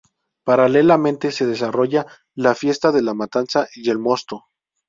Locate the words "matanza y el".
3.13-3.99